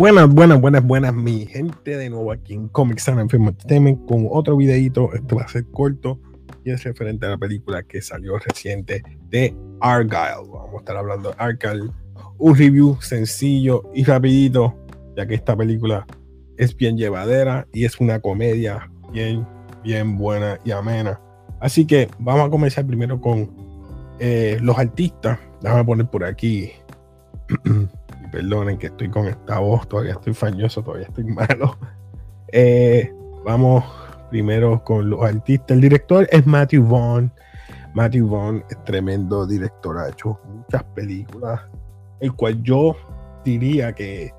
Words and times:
Buenas, 0.00 0.30
buenas, 0.30 0.58
buenas, 0.58 0.82
buenas, 0.82 1.14
mi 1.14 1.44
gente 1.44 1.98
de 1.98 2.08
nuevo 2.08 2.32
aquí 2.32 2.54
en 2.54 2.68
Comics 2.68 3.06
and 3.10 3.20
Entertainment 3.20 4.06
con 4.06 4.28
otro 4.30 4.56
videito. 4.56 5.12
Este 5.12 5.34
va 5.34 5.42
a 5.42 5.48
ser 5.48 5.66
corto 5.72 6.18
y 6.64 6.70
es 6.70 6.82
referente 6.84 7.26
a 7.26 7.28
la 7.28 7.36
película 7.36 7.82
que 7.82 8.00
salió 8.00 8.38
reciente 8.38 9.02
de 9.28 9.54
Argyle. 9.82 10.48
Vamos 10.50 10.76
a 10.76 10.78
estar 10.78 10.96
hablando 10.96 11.28
de 11.28 11.34
Argyle. 11.36 11.90
Un 12.38 12.56
review 12.56 12.96
sencillo 13.02 13.90
y 13.94 14.02
rapidito, 14.04 14.74
ya 15.18 15.26
que 15.26 15.34
esta 15.34 15.54
película 15.54 16.06
es 16.56 16.74
bien 16.74 16.96
llevadera 16.96 17.68
y 17.70 17.84
es 17.84 18.00
una 18.00 18.20
comedia 18.20 18.90
bien, 19.12 19.46
bien 19.84 20.16
buena 20.16 20.58
y 20.64 20.70
amena. 20.70 21.20
Así 21.60 21.84
que 21.84 22.08
vamos 22.18 22.46
a 22.46 22.50
comenzar 22.50 22.86
primero 22.86 23.20
con 23.20 23.50
eh, 24.18 24.56
los 24.62 24.78
artistas. 24.78 25.38
Déjame 25.60 25.84
poner 25.84 26.06
por 26.06 26.24
aquí. 26.24 26.72
perdonen 28.30 28.78
que 28.78 28.86
estoy 28.86 29.08
con 29.10 29.26
esta 29.26 29.58
voz, 29.58 29.88
todavía 29.88 30.12
estoy 30.12 30.34
fañoso, 30.34 30.82
todavía 30.82 31.06
estoy 31.06 31.24
malo. 31.24 31.76
Eh, 32.52 33.12
vamos 33.44 33.84
primero 34.30 34.82
con 34.84 35.10
los 35.10 35.22
artistas. 35.22 35.72
El 35.72 35.80
director 35.80 36.26
es 36.30 36.46
Matthew 36.46 36.86
Vaughn. 36.86 37.32
Matthew 37.94 38.28
Vaughn 38.28 38.64
es 38.70 38.82
tremendo 38.84 39.46
director, 39.46 39.98
ha 39.98 40.08
hecho 40.08 40.38
muchas 40.46 40.84
películas, 40.94 41.60
el 42.20 42.32
cual 42.34 42.62
yo 42.62 42.96
diría 43.44 43.92
que 43.92 44.32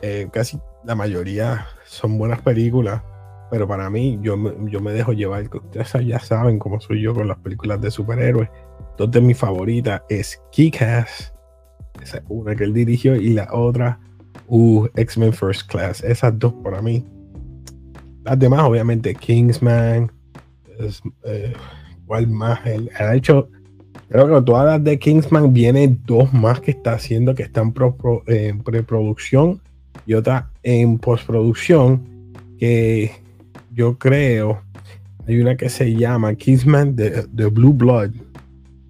eh, 0.00 0.28
casi 0.32 0.58
la 0.84 0.94
mayoría 0.94 1.66
son 1.84 2.16
buenas 2.16 2.40
películas, 2.40 3.02
pero 3.50 3.68
para 3.68 3.90
mí 3.90 4.18
yo, 4.22 4.36
yo 4.66 4.80
me 4.80 4.92
dejo 4.92 5.12
llevar, 5.12 5.48
ustedes 5.52 6.06
ya 6.06 6.18
saben 6.20 6.58
cómo 6.58 6.80
soy 6.80 7.02
yo 7.02 7.14
con 7.14 7.28
las 7.28 7.38
películas 7.38 7.80
de 7.80 7.90
superhéroes. 7.90 8.48
Dos 8.96 9.10
de 9.10 9.20
mis 9.20 9.36
favoritas 9.36 10.02
es 10.08 10.40
Kick-Ass 10.50 11.35
esa 12.02 12.22
una 12.28 12.54
que 12.54 12.64
él 12.64 12.72
dirigió 12.72 13.16
y 13.16 13.30
la 13.30 13.48
otra, 13.52 13.98
uh, 14.48 14.86
X-Men 14.94 15.32
First 15.32 15.70
Class. 15.70 16.02
Esas 16.02 16.38
dos 16.38 16.52
para 16.62 16.82
mí. 16.82 17.04
Las 18.24 18.38
demás, 18.38 18.60
obviamente, 18.62 19.14
Kingsman. 19.14 20.10
Es, 20.78 21.02
eh, 21.24 21.52
¿Cuál 22.06 22.28
más? 22.28 22.64
Él 22.66 22.90
ha 22.98 23.14
hecho. 23.14 23.48
Creo 24.08 24.28
que 24.28 24.42
todas 24.44 24.66
las 24.66 24.84
de 24.84 24.98
Kingsman 24.98 25.52
viene 25.52 25.96
dos 26.04 26.32
más 26.32 26.60
que 26.60 26.70
está 26.70 26.92
haciendo 26.92 27.34
que 27.34 27.42
están 27.42 27.74
en 28.26 28.62
preproducción 28.62 29.60
y 30.06 30.14
otra 30.14 30.50
en 30.62 30.98
postproducción. 30.98 32.34
Que 32.58 33.10
yo 33.72 33.98
creo 33.98 34.62
hay 35.26 35.40
una 35.40 35.56
que 35.56 35.68
se 35.68 35.92
llama 35.92 36.34
Kingsman 36.34 36.94
de, 36.94 37.26
de 37.32 37.46
Blue 37.46 37.72
Blood. 37.72 38.10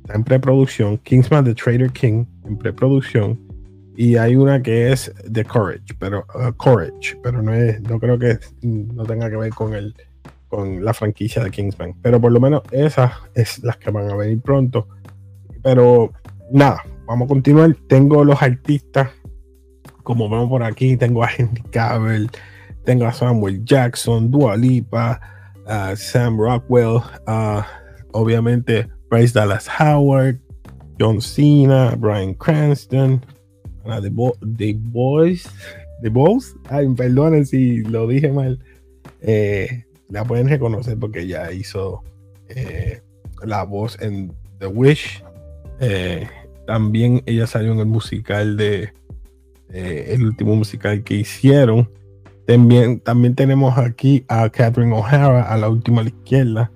Está 0.03 0.15
en 0.15 0.25
preproducción. 0.25 0.99
Kingsman 0.99 1.45
The 1.45 1.55
Trader 1.55 1.91
King 1.91 2.27
en 2.47 2.57
preproducción. 2.57 3.41
Y 3.97 4.17
hay 4.17 4.37
una 4.37 4.63
que 4.63 4.93
es 4.93 5.13
The 5.33 5.45
Courage, 5.45 5.95
pero 5.99 6.27
uh, 6.35 6.53
Courage, 6.57 7.19
pero 7.23 7.41
no 7.41 7.55
es, 7.55 7.81
no 7.81 7.99
creo 7.99 8.19
que 8.19 8.39
no 8.63 9.05
tenga 9.05 9.31
que 9.31 9.37
ver 9.37 9.51
con 9.51 9.75
el 9.75 9.95
con 10.49 10.85
la 10.85 10.95
franquicia 10.95 11.43
de 11.43 11.51
Kingsman. 11.51 11.95
Pero 12.03 12.21
por 12.21 12.33
lo 12.33 12.41
menos 12.41 12.63
esas 12.71 13.13
es 13.35 13.63
las 13.63 13.77
que 13.79 13.91
van 13.91 14.11
a 14.11 14.17
venir 14.17 14.41
pronto. 14.41 14.89
Pero 15.63 16.13
nada, 16.53 16.83
vamos 17.07 17.27
a 17.27 17.29
continuar. 17.29 17.75
Tengo 17.89 18.25
los 18.25 18.41
artistas, 18.43 19.11
como 20.03 20.29
vemos 20.29 20.49
por 20.49 20.63
aquí, 20.63 20.97
tengo 20.97 21.25
a 21.25 21.29
Henry 21.37 21.63
Cavill, 21.71 22.31
tengo 22.85 23.07
a 23.07 23.13
Samuel 23.13 23.65
Jackson, 23.65 24.31
Dua 24.31 24.57
Lipa, 24.57 25.21
uh, 25.67 25.97
Sam 25.97 26.39
Rockwell, 26.39 27.01
uh, 27.27 27.63
obviamente 28.13 28.89
Bryce 29.11 29.39
Dallas 29.39 29.69
Howard, 29.81 30.39
John 30.99 31.21
Cena, 31.21 31.95
Brian 31.97 32.35
Cranston, 32.35 33.21
The, 33.85 34.11
Boys, 34.75 35.49
The 36.03 36.09
Boys, 36.09 36.57
ay, 36.71 36.89
perdonen 36.95 37.47
si 37.47 37.83
lo 37.83 38.07
dije 38.07 38.33
mal, 38.33 38.59
eh, 39.21 39.85
la 40.09 40.25
pueden 40.25 40.49
reconocer 40.49 40.99
porque 40.99 41.21
ella 41.21 41.53
hizo 41.53 42.03
eh, 42.49 43.01
la 43.45 43.65
voz 43.65 44.01
en 44.01 44.33
The 44.59 44.67
Wish. 44.67 45.23
Eh, 45.81 46.27
también 46.67 47.23
ella 47.27 47.47
salió 47.47 47.73
en 47.73 47.81
el 47.81 47.87
musical 47.87 48.57
de 48.57 48.93
el 49.69 50.25
último 50.25 50.57
musical 50.57 51.03
que 51.03 51.17
hicieron. 51.17 51.91
También, 52.47 53.01
también 53.01 53.35
tenemos 53.35 53.77
aquí 53.77 54.25
a 54.29 54.49
Catherine 54.49 54.95
O'Hara 54.95 55.43
a 55.43 55.57
la 55.59 55.69
última 55.69 56.01
a 56.01 56.05
la 56.05 56.11
izquierda. 56.11 56.71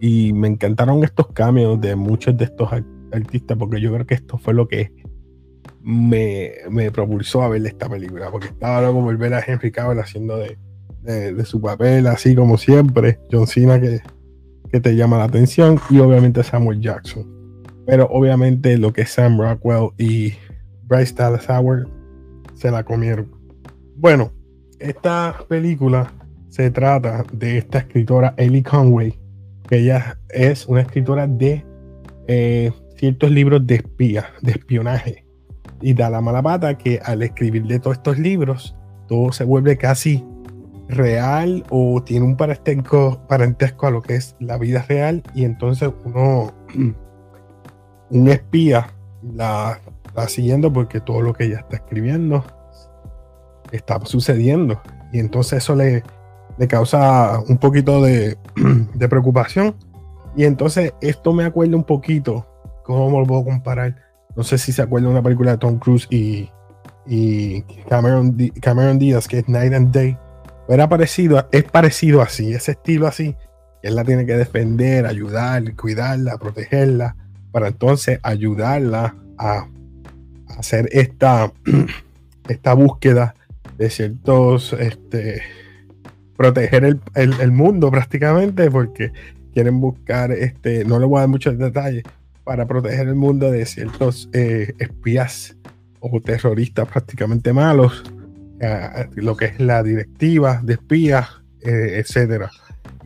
Y 0.00 0.32
me 0.32 0.48
encantaron 0.48 1.02
estos 1.02 1.28
cambios 1.28 1.80
de 1.80 1.96
muchos 1.96 2.36
de 2.36 2.44
estos 2.44 2.70
actores 2.72 2.95
artista, 3.16 3.56
porque 3.56 3.80
yo 3.80 3.92
creo 3.92 4.06
que 4.06 4.14
esto 4.14 4.38
fue 4.38 4.54
lo 4.54 4.68
que 4.68 4.92
me, 5.82 6.90
propulsó 6.92 7.42
a 7.42 7.48
ver 7.48 7.64
esta 7.66 7.88
película, 7.88 8.30
porque 8.30 8.48
estaba 8.48 8.80
luego 8.80 9.02
volver 9.02 9.34
a 9.34 9.42
Henry 9.46 9.70
Cavill 9.70 10.00
haciendo 10.00 10.36
de, 10.38 10.56
su 11.44 11.60
papel, 11.60 12.08
así 12.08 12.34
como 12.34 12.58
siempre, 12.58 13.20
John 13.30 13.46
Cena 13.46 13.80
que, 13.80 14.00
que 14.70 14.80
te 14.80 14.96
llama 14.96 15.18
la 15.18 15.24
atención, 15.24 15.78
y 15.88 16.00
obviamente 16.00 16.42
Samuel 16.42 16.80
Jackson. 16.80 17.24
Pero 17.86 18.08
obviamente 18.10 18.76
lo 18.78 18.92
que 18.92 19.06
Sam 19.06 19.40
Rockwell 19.40 19.90
y 19.96 20.32
Bryce 20.84 21.14
Dallas 21.14 21.48
Howard 21.48 21.86
se 22.54 22.72
la 22.72 22.82
comieron. 22.82 23.30
Bueno, 23.94 24.32
esta 24.80 25.38
película 25.48 26.12
se 26.48 26.70
trata 26.70 27.24
de 27.32 27.58
esta 27.58 27.78
escritora 27.78 28.34
Ellie 28.36 28.62
Conway, 28.62 29.16
que 29.68 29.78
ella 29.78 30.18
es 30.30 30.66
una 30.66 30.80
escritora 30.80 31.26
de 31.26 31.64
eh, 32.26 32.72
ciertos 32.96 33.30
libros 33.30 33.66
de 33.66 33.76
espía, 33.76 34.26
de 34.42 34.52
espionaje. 34.52 35.24
Y 35.80 35.94
da 35.94 36.10
la 36.10 36.20
mala 36.20 36.42
pata 36.42 36.78
que 36.78 37.00
al 37.04 37.22
escribir 37.22 37.64
de 37.64 37.78
todos 37.78 37.98
estos 37.98 38.18
libros, 38.18 38.74
todo 39.08 39.32
se 39.32 39.44
vuelve 39.44 39.76
casi 39.76 40.24
real 40.88 41.64
o 41.70 42.02
tiene 42.02 42.24
un 42.24 42.36
parentesco, 42.36 43.20
a 43.28 43.90
lo 43.90 44.02
que 44.02 44.16
es 44.16 44.36
la 44.40 44.58
vida 44.58 44.84
real. 44.88 45.22
Y 45.34 45.44
entonces 45.44 45.90
uno, 46.04 46.52
un 48.10 48.28
espía, 48.28 48.88
la 49.34 49.80
está 50.06 50.28
siguiendo 50.28 50.72
porque 50.72 51.00
todo 51.00 51.20
lo 51.20 51.34
que 51.34 51.44
ella 51.44 51.60
está 51.60 51.76
escribiendo 51.76 52.44
está 53.72 54.00
sucediendo. 54.04 54.80
Y 55.12 55.18
entonces 55.18 55.58
eso 55.58 55.74
le, 55.74 56.02
le 56.56 56.68
causa 56.68 57.40
un 57.48 57.58
poquito 57.58 58.02
de, 58.02 58.38
de 58.94 59.08
preocupación. 59.08 59.74
Y 60.36 60.44
entonces 60.44 60.92
esto 61.00 61.32
me 61.32 61.44
acuerda 61.44 61.76
un 61.76 61.84
poquito 61.84 62.46
¿Cómo 62.86 63.18
lo 63.18 63.26
puedo 63.26 63.44
comparar? 63.44 63.96
No 64.36 64.44
sé 64.44 64.58
si 64.58 64.70
se 64.70 64.80
acuerdan 64.80 65.08
de 65.08 65.14
una 65.14 65.22
película 65.22 65.50
de 65.50 65.58
Tom 65.58 65.78
Cruise 65.80 66.06
y, 66.08 66.48
y 67.04 67.62
Cameron, 67.88 68.36
Cameron 68.60 68.98
Díaz, 69.00 69.26
que 69.26 69.40
es 69.40 69.48
Night 69.48 69.72
and 69.72 69.92
Day. 69.92 70.16
Era 70.68 70.88
parecido, 70.88 71.48
es 71.50 71.64
parecido 71.64 72.22
así, 72.22 72.52
ese 72.52 72.72
estilo 72.72 73.08
así. 73.08 73.34
Él 73.82 73.96
la 73.96 74.04
tiene 74.04 74.24
que 74.24 74.36
defender, 74.36 75.04
ayudar, 75.04 75.74
cuidarla, 75.74 76.38
protegerla, 76.38 77.16
para 77.50 77.68
entonces 77.68 78.20
ayudarla 78.22 79.16
a, 79.36 79.66
hacer 80.56 80.88
esta, 80.92 81.52
esta 82.48 82.74
búsqueda 82.74 83.34
de 83.78 83.90
ciertos, 83.90 84.74
este, 84.74 85.42
proteger 86.36 86.84
el, 86.84 87.00
el, 87.14 87.50
mundo 87.50 87.90
prácticamente, 87.90 88.70
porque 88.70 89.10
quieren 89.52 89.80
buscar, 89.80 90.30
este, 90.30 90.84
no 90.84 91.00
le 91.00 91.06
voy 91.06 91.18
a 91.18 91.20
dar 91.22 91.28
muchos 91.28 91.58
detalles, 91.58 92.04
para 92.46 92.64
proteger 92.64 93.08
el 93.08 93.16
mundo 93.16 93.50
de 93.50 93.66
ciertos 93.66 94.30
eh, 94.32 94.72
espías 94.78 95.56
o 95.98 96.20
terroristas 96.20 96.86
prácticamente 96.86 97.52
malos, 97.52 98.04
eh, 98.60 99.08
lo 99.16 99.36
que 99.36 99.46
es 99.46 99.58
la 99.58 99.82
directiva 99.82 100.60
de 100.62 100.74
espías, 100.74 101.26
eh, 101.60 101.96
etcétera. 101.98 102.48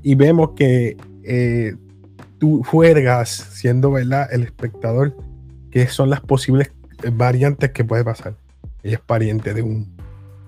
Y 0.02 0.14
vemos 0.14 0.50
que 0.50 0.94
tú 2.36 2.62
juegas 2.64 3.30
siendo 3.30 3.92
¿verdad? 3.92 4.28
el 4.30 4.42
espectador, 4.42 5.16
que 5.70 5.86
son 5.86 6.10
las 6.10 6.20
posibles 6.20 6.70
variantes 7.10 7.70
que 7.70 7.82
puede 7.82 8.04
pasar. 8.04 8.34
Ella 8.82 8.96
es 8.96 9.00
pariente 9.00 9.54
de 9.54 9.62
un, 9.62 9.96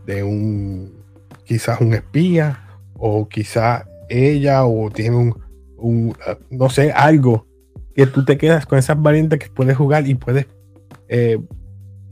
de 0.04 0.22
un, 0.22 0.92
quizás 1.46 1.80
un 1.80 1.94
espía, 1.94 2.62
o 2.98 3.26
quizás 3.26 3.86
ella, 4.10 4.66
o 4.66 4.90
tiene 4.90 5.16
un, 5.16 5.40
un 5.78 6.14
no 6.50 6.68
sé, 6.68 6.92
algo 6.92 7.46
que 7.94 8.06
tú 8.06 8.24
te 8.24 8.38
quedas 8.38 8.66
con 8.66 8.78
esas 8.78 9.00
variantes 9.00 9.38
que 9.38 9.48
puedes 9.48 9.76
jugar 9.76 10.06
y 10.06 10.14
puedes, 10.14 10.46
eh, 11.08 11.38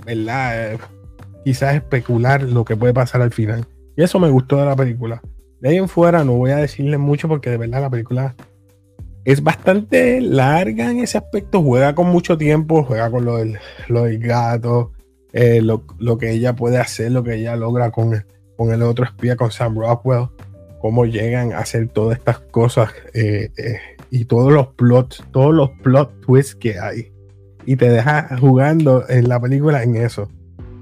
¿verdad? 0.04 0.78
quizás 1.44 1.74
especular 1.74 2.42
lo 2.42 2.64
que 2.64 2.76
puede 2.76 2.94
pasar 2.94 3.22
al 3.22 3.32
final. 3.32 3.66
Y 3.96 4.02
eso 4.02 4.18
me 4.18 4.30
gustó 4.30 4.56
de 4.56 4.66
la 4.66 4.76
película. 4.76 5.22
De 5.60 5.70
ahí 5.70 5.76
en 5.76 5.88
fuera 5.88 6.24
no 6.24 6.32
voy 6.32 6.50
a 6.50 6.56
decirle 6.56 6.98
mucho 6.98 7.28
porque 7.28 7.50
de 7.50 7.58
verdad 7.58 7.82
la 7.82 7.90
película 7.90 8.34
es 9.24 9.42
bastante 9.42 10.20
larga 10.20 10.90
en 10.90 11.00
ese 11.00 11.18
aspecto. 11.18 11.62
Juega 11.62 11.94
con 11.94 12.06
mucho 12.06 12.38
tiempo, 12.38 12.84
juega 12.84 13.10
con 13.10 13.24
lo 13.24 13.36
del, 13.36 13.58
lo 13.88 14.04
gato, 14.18 14.92
eh, 15.32 15.60
lo, 15.60 16.18
que 16.18 16.30
ella 16.30 16.54
puede 16.54 16.78
hacer, 16.78 17.12
lo 17.12 17.22
que 17.22 17.36
ella 17.36 17.56
logra 17.56 17.90
con, 17.90 18.24
con 18.56 18.72
el 18.72 18.82
otro 18.82 19.04
espía, 19.04 19.36
con 19.36 19.50
Sam 19.50 19.78
Rockwell, 19.78 20.28
cómo 20.80 21.04
llegan 21.04 21.52
a 21.52 21.58
hacer 21.58 21.88
todas 21.88 22.18
estas 22.18 22.40
cosas. 22.40 22.90
Eh, 23.14 23.50
y 24.10 24.24
todos 24.24 24.52
los 24.52 24.68
plots, 24.68 25.22
todos 25.30 25.54
los 25.54 25.70
plot 25.82 26.20
twists 26.22 26.54
que 26.54 26.78
hay. 26.78 27.12
Y 27.64 27.76
te 27.76 27.88
deja 27.88 28.36
jugando 28.38 29.08
en 29.08 29.28
la 29.28 29.40
película 29.40 29.82
en 29.82 29.96
eso. 29.96 30.28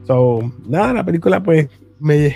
So, 0.05 0.53
nada, 0.67 0.95
la 0.95 1.05
película 1.05 1.43
pues 1.43 1.69
me, 1.99 2.35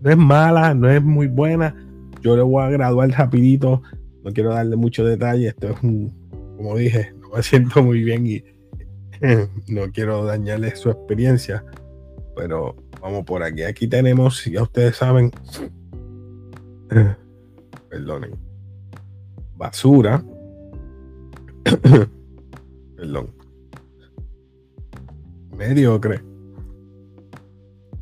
no 0.00 0.10
es 0.10 0.16
mala, 0.16 0.74
no 0.74 0.90
es 0.90 1.02
muy 1.02 1.26
buena. 1.26 1.74
Yo 2.22 2.36
le 2.36 2.42
voy 2.42 2.62
a 2.64 2.70
graduar 2.70 3.10
rapidito. 3.10 3.82
No 4.22 4.32
quiero 4.32 4.54
darle 4.54 4.76
mucho 4.76 5.04
detalle. 5.04 5.48
Esto 5.48 5.70
es 5.70 5.82
un, 5.82 6.12
como 6.56 6.76
dije, 6.76 7.12
no 7.20 7.28
me 7.36 7.42
siento 7.42 7.82
muy 7.82 8.02
bien 8.02 8.26
y 8.26 8.44
no 9.68 9.90
quiero 9.92 10.24
dañarle 10.24 10.74
su 10.76 10.90
experiencia. 10.90 11.64
Pero 12.36 12.76
vamos 13.02 13.24
por 13.24 13.42
aquí. 13.42 13.62
Aquí 13.62 13.86
tenemos, 13.86 14.44
ya 14.44 14.62
ustedes 14.62 14.96
saben, 14.96 15.30
perdonen, 17.88 18.36
basura. 19.56 20.22
Perdón. 22.96 23.30
Mediocre. 25.56 26.22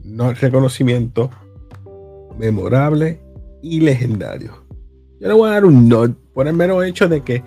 No 0.05 0.33
reconocimiento. 0.33 1.31
Memorable 2.39 3.21
y 3.63 3.81
legendario. 3.81 4.65
Yo 5.21 5.29
le 5.29 5.35
voy 5.35 5.49
a 5.49 5.53
dar 5.53 5.65
un 5.65 5.89
nod 5.89 6.11
por 6.35 6.49
el 6.49 6.55
mero 6.55 6.83
hecho 6.83 7.09
de 7.09 7.23
que 7.23 7.45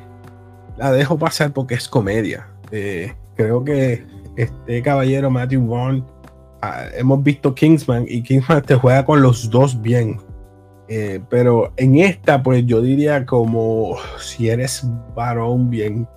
la 0.77 0.91
dejo 0.91 1.17
pasar 1.17 1.51
porque 1.53 1.75
es 1.75 1.87
comedia. 1.87 2.47
Eh, 2.71 3.13
creo 3.35 3.63
que 3.63 4.05
este 4.37 4.81
caballero 4.81 5.29
Matthew 5.29 5.67
Vaughn, 5.67 6.05
ah, 6.61 6.85
hemos 6.93 7.23
visto 7.23 7.53
Kingsman 7.53 8.05
y 8.07 8.23
Kingsman 8.23 8.61
te 8.61 8.75
juega 8.75 9.05
con 9.05 9.21
los 9.21 9.49
dos 9.49 9.81
bien. 9.81 10.17
Eh, 10.87 11.19
pero 11.29 11.73
en 11.77 11.97
esta, 11.97 12.43
pues 12.43 12.65
yo 12.65 12.81
diría 12.81 13.25
como 13.25 13.97
si 14.19 14.49
eres 14.49 14.87
varón 15.15 15.69
bien 15.69 16.07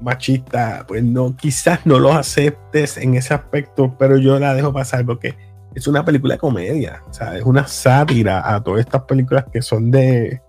machista, 0.00 0.84
pues 0.86 1.02
no, 1.02 1.34
quizás 1.36 1.84
no 1.84 1.98
lo 1.98 2.12
aceptes 2.12 2.98
en 2.98 3.14
ese 3.14 3.34
aspecto, 3.34 3.94
pero 3.98 4.18
yo 4.18 4.38
la 4.38 4.54
dejo 4.54 4.72
pasar 4.72 5.04
porque 5.04 5.34
es 5.74 5.86
una 5.86 6.04
película 6.04 6.34
de 6.34 6.38
comedia, 6.38 7.02
o 7.08 7.12
sea, 7.12 7.36
es 7.36 7.42
una 7.42 7.66
sátira 7.66 8.54
a 8.54 8.62
todas 8.62 8.80
estas 8.80 9.02
películas 9.02 9.44
que 9.52 9.62
son 9.62 9.90
de, 9.90 10.40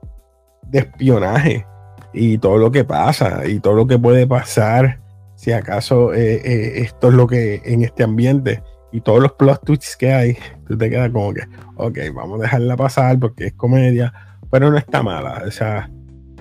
espionaje 0.72 1.66
y 2.14 2.38
todo 2.38 2.58
lo 2.58 2.72
que 2.72 2.84
pasa 2.84 3.48
y 3.48 3.60
todo 3.60 3.74
lo 3.74 3.88
que 3.88 3.98
puede 3.98 4.28
pasar 4.28 5.00
si 5.34 5.52
acaso 5.52 6.14
eh, 6.14 6.42
eh, 6.44 6.82
esto 6.82 7.08
es 7.08 7.14
lo 7.16 7.26
que 7.26 7.62
en 7.66 7.84
este 7.84 8.04
ambiente 8.04 8.62
y 8.92 9.02
todos 9.02 9.22
los 9.22 9.34
plot 9.34 9.64
twists 9.66 9.96
que 9.96 10.12
hay, 10.12 10.38
tú 10.68 10.78
te 10.78 10.90
quedas 10.90 11.12
como 11.12 11.34
que, 11.34 11.44
ok, 11.76 11.98
vamos 12.14 12.40
a 12.40 12.44
dejarla 12.44 12.76
pasar 12.76 13.20
porque 13.20 13.48
es 13.48 13.54
comedia, 13.54 14.14
pero 14.50 14.72
no 14.72 14.78
está 14.78 15.04
mala. 15.04 15.44
O 15.48 15.52
sea, 15.52 15.90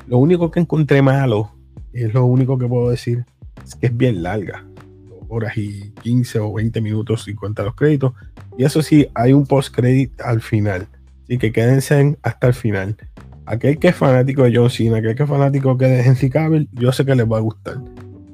lo 0.07 0.19
único 0.19 0.51
que 0.51 0.61
encontré 0.61 1.03
malo, 1.03 1.53
es 1.93 2.13
lo 2.15 2.25
único 2.25 2.59
que 2.59 2.67
puedo 2.67 2.91
decir, 2.91 3.25
es 3.65 3.75
que 3.75 3.87
es 3.87 3.97
bien 3.97 4.23
larga. 4.23 4.65
Dos 5.09 5.25
horas 5.29 5.57
y 5.57 5.91
15 6.03 6.39
o 6.41 6.53
20 6.55 6.81
minutos 6.81 7.29
y 7.29 7.35
cuenta 7.35 7.63
los 7.63 7.75
créditos. 7.75 8.13
Y 8.57 8.65
eso 8.65 8.83
sí, 8.83 9.07
hay 9.15 9.33
un 9.33 9.47
post-credit 9.47 10.21
al 10.21 10.41
final. 10.41 10.87
Así 11.25 11.39
que 11.39 11.53
quédense 11.53 12.17
hasta 12.23 12.47
el 12.47 12.55
final. 12.55 12.97
Aquel 13.45 13.79
que 13.79 13.89
es 13.89 13.95
fanático 13.95 14.43
de 14.43 14.55
John 14.55 14.71
Cena, 14.71 14.99
aquel 14.99 15.15
que 15.15 15.23
es 15.23 15.29
fanático 15.29 15.75
de 15.75 16.01
Henry 16.01 16.31
Cavill, 16.31 16.69
yo 16.73 16.93
sé 16.93 17.05
que 17.05 17.15
les 17.15 17.31
va 17.31 17.39
a 17.39 17.41
gustar. 17.41 17.79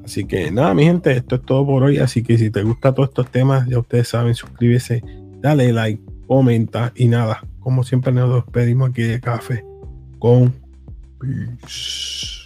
Así 0.04 0.24
que 0.24 0.50
nada, 0.50 0.74
mi 0.74 0.84
gente, 0.84 1.12
esto 1.12 1.36
es 1.36 1.42
todo 1.42 1.64
por 1.64 1.82
hoy. 1.82 1.98
Así 1.98 2.22
que 2.22 2.36
si 2.36 2.50
te 2.50 2.62
gustan 2.62 2.94
todos 2.94 3.08
estos 3.08 3.30
temas, 3.30 3.66
ya 3.68 3.78
ustedes 3.78 4.08
saben, 4.08 4.34
suscríbete, 4.34 5.02
dale 5.40 5.72
like, 5.72 6.02
comenta 6.26 6.92
y 6.94 7.08
nada. 7.08 7.42
Como 7.60 7.82
siempre 7.82 8.12
nos 8.12 8.44
despedimos 8.44 8.90
aquí 8.90 9.02
de 9.02 9.20
café 9.20 9.64
con 10.18 10.52
peace. 11.18 12.44